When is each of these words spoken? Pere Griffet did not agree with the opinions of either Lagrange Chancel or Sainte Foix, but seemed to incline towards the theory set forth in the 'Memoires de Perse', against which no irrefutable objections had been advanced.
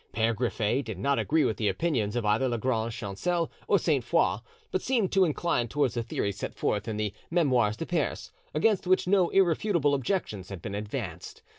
Pere 0.13 0.33
Griffet 0.33 0.83
did 0.83 0.97
not 0.97 1.19
agree 1.19 1.45
with 1.45 1.57
the 1.57 1.67
opinions 1.67 2.15
of 2.15 2.25
either 2.25 2.49
Lagrange 2.49 2.91
Chancel 2.91 3.51
or 3.67 3.77
Sainte 3.77 4.03
Foix, 4.03 4.37
but 4.71 4.81
seemed 4.81 5.11
to 5.11 5.23
incline 5.25 5.67
towards 5.67 5.93
the 5.93 6.01
theory 6.01 6.31
set 6.31 6.55
forth 6.55 6.87
in 6.87 6.97
the 6.97 7.13
'Memoires 7.29 7.77
de 7.77 7.85
Perse', 7.85 8.31
against 8.55 8.87
which 8.87 9.05
no 9.05 9.29
irrefutable 9.29 9.93
objections 9.93 10.49
had 10.49 10.59
been 10.59 10.73
advanced. 10.73 11.43